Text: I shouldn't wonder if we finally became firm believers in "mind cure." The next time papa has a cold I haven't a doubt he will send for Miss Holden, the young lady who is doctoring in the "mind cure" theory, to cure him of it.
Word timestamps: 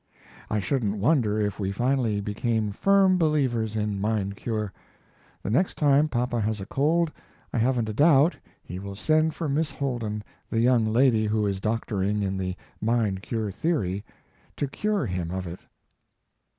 I 0.49 0.59
shouldn't 0.59 0.97
wonder 0.97 1.39
if 1.39 1.59
we 1.59 1.71
finally 1.71 2.21
became 2.21 2.71
firm 2.71 3.19
believers 3.19 3.75
in 3.75 4.01
"mind 4.01 4.35
cure." 4.35 4.73
The 5.43 5.51
next 5.51 5.77
time 5.77 6.07
papa 6.07 6.41
has 6.41 6.59
a 6.59 6.65
cold 6.65 7.11
I 7.53 7.59
haven't 7.59 7.87
a 7.87 7.93
doubt 7.93 8.35
he 8.63 8.79
will 8.79 8.95
send 8.95 9.35
for 9.35 9.47
Miss 9.47 9.69
Holden, 9.71 10.23
the 10.49 10.59
young 10.59 10.87
lady 10.87 11.27
who 11.27 11.45
is 11.45 11.61
doctoring 11.61 12.23
in 12.23 12.35
the 12.35 12.55
"mind 12.81 13.21
cure" 13.21 13.51
theory, 13.51 14.03
to 14.57 14.67
cure 14.67 15.05
him 15.05 15.29
of 15.29 15.45
it. 15.45 15.59